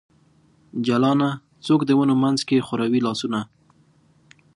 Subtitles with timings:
[0.85, 1.29] جلانه!
[1.65, 3.39] څوک د ونو منځ کې خوروي لاسونه؟